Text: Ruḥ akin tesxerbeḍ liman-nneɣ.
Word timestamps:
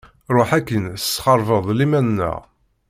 Ruḥ 0.35 0.49
akin 0.57 0.85
tesxerbeḍ 0.95 1.65
liman-nneɣ. 1.77 2.39